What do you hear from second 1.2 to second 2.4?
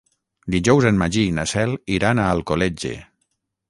i na Cel iran a